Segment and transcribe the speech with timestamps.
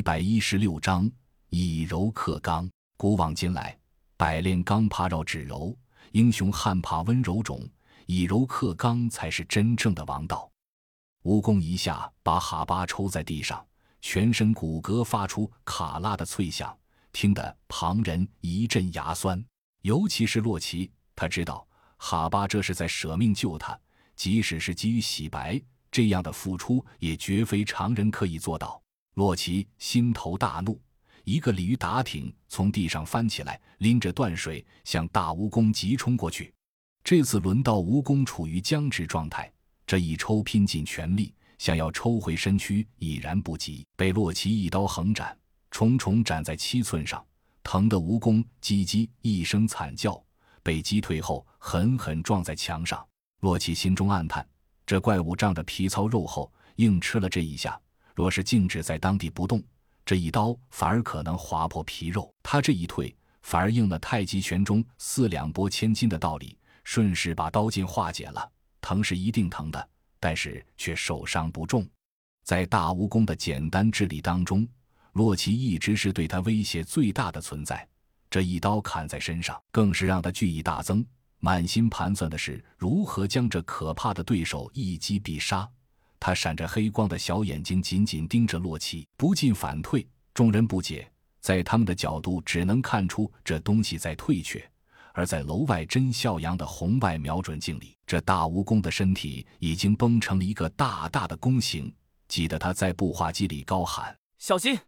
[0.00, 1.12] 一百一十六章
[1.50, 2.66] 以柔克刚。
[2.96, 3.78] 古往今来，
[4.16, 5.76] 百炼钢怕绕指柔，
[6.12, 7.68] 英雄汉怕温柔种。
[8.06, 10.50] 以柔克刚才是真正的王道。
[11.24, 13.62] 蜈蚣一下把哈巴抽在地上，
[14.00, 16.74] 全身骨骼发出卡拉的脆响，
[17.12, 19.44] 听得旁人一阵牙酸。
[19.82, 23.78] 尤其是洛奇，他知道哈巴这是在舍命救他，
[24.16, 25.60] 即使是急于洗白，
[25.90, 28.82] 这样的付出也绝非常人可以做到。
[29.14, 30.80] 洛奇心头大怒，
[31.24, 36.52] 一个鲤鱼打挺从地上翻起来，拎着断水向大蜈蚣急冲过去。
[37.02, 39.50] 这次轮到蜈蚣处于僵直状态，
[39.86, 45.36] 这一抽拼尽全力，想要抽回身躯已然不及，被洛奇一刀横斩，
[45.70, 47.24] 重重斩在七寸上，
[47.62, 50.22] 疼得蜈蚣叽叽一声惨叫，
[50.62, 53.04] 被击退后狠狠撞在墙上。
[53.40, 54.46] 洛奇心中暗叹：
[54.86, 57.80] 这怪物仗着皮糙肉厚，硬吃了这一下。
[58.20, 59.64] 若是静止在当地不动，
[60.04, 62.30] 这一刀反而可能划破皮肉。
[62.42, 66.54] 他这一退，反而应了太极拳中“四两拨千斤”的道理，
[66.84, 68.46] 顺势把刀劲化解了。
[68.82, 69.88] 疼是一定疼的，
[70.20, 71.88] 但是却受伤不重。
[72.44, 74.68] 在大蜈蚣的简单智力当中，
[75.12, 77.88] 洛奇一直是对他威胁最大的存在。
[78.28, 81.02] 这一刀砍在身上，更是让他惧意大增，
[81.38, 85.66] 满心盘算的是如何将这可怕的对手一击必杀。
[86.20, 90.06] 他闪着黑光的小眼睛紧紧盯着洛奇，不进反退。
[90.34, 94.60] 众人不解，在他们的角度只能看出这东西在退却；
[95.14, 101.92] 而在楼外真笑阳的红外瞄准镜里，这大蜈蚣的身体已经绷成了一个大大的弓形，
[102.28, 104.78] 急得他在步话机里高喊：“小心，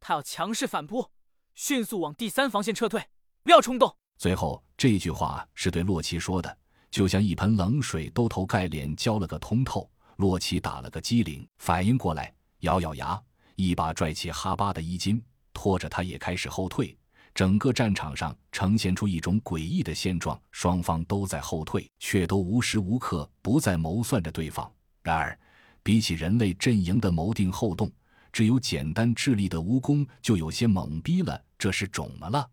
[0.00, 1.10] 他要强势反扑，
[1.54, 3.02] 迅速往第三防线撤退，
[3.42, 6.56] 不要冲动。”最后这句话是对洛奇说的，
[6.90, 9.90] 就像一盆冷水兜头盖脸浇了个通透。
[10.16, 13.20] 洛奇打了个激灵，反应过来，咬咬牙，
[13.54, 15.22] 一把拽起哈巴的衣襟，
[15.52, 16.96] 拖着他也开始后退。
[17.34, 24.70] 整个战场上呈现出一种诡异的现状：双方都在后退，却都无时无刻不在谋算着对方。
[25.02, 25.38] 然而，
[25.82, 27.92] 比起人类阵营的谋定后动，
[28.32, 31.38] 只有简单智力的蜈蚣就有些懵逼了。
[31.58, 32.48] 这是肿么了？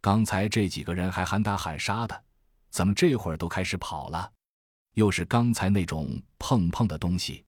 [0.00, 2.24] 刚才这几个人还喊打喊杀的，
[2.70, 4.30] 怎么这会儿都开始跑了？
[4.94, 7.44] 又是刚才那种碰碰的东西，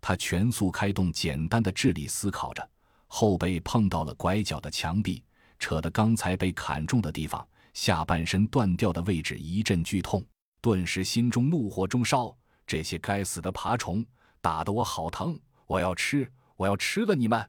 [0.00, 2.70] 他全速开动简单的智力思考着，
[3.06, 5.22] 后背碰到了拐角的墙壁，
[5.58, 10.24] 扯得刚才被砍中的地方下半身断掉的位置一阵剧痛，
[10.60, 12.34] 顿时心中怒火中烧。
[12.66, 14.04] 这些该死的爬虫
[14.40, 17.44] 打得我好疼，我要吃，我要吃了你们！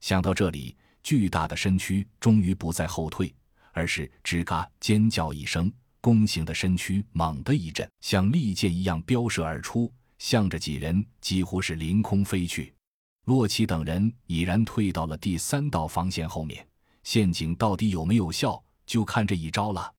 [0.00, 3.34] 想到这里，巨大的身躯终于不再后退，
[3.72, 5.72] 而是吱嘎尖叫一声。
[6.00, 12.72] 弓形的身躯猛地一震，像利箭一样飙射而出，向着几人几乎是凌空飞去。
[13.24, 16.66] 洛奇等人已然退到了第三道防线后面，
[17.02, 19.92] 陷阱到底有没有效，就看这一招了。